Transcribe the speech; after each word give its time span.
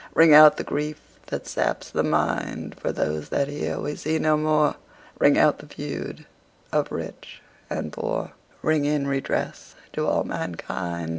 Ring 0.15 0.33
out 0.33 0.57
the 0.57 0.63
grief 0.63 0.99
that 1.27 1.45
saps 1.45 1.91
the 1.91 2.01
mind, 2.01 2.73
For 2.79 2.91
those 2.91 3.29
that 3.29 3.47
here 3.47 3.79
we 3.79 3.95
see 3.95 4.17
no 4.17 4.35
more, 4.35 4.77
Ring 5.19 5.37
out 5.37 5.59
the 5.59 5.67
feud 5.67 6.25
of 6.71 6.91
rich 6.91 7.43
and 7.69 7.93
poor, 7.93 8.31
Ring 8.63 8.83
in 8.85 9.05
redress 9.05 9.75
to 9.93 10.07
all 10.07 10.23
mankind. 10.23 11.09